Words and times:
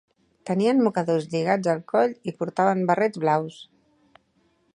Tenien 0.49 0.79
mocadors 0.87 1.27
lligats 1.35 1.69
al 1.75 1.83
coll 1.93 2.17
i 2.33 2.37
portaven 2.41 2.85
barrets 2.93 3.23
blaus. 3.27 3.61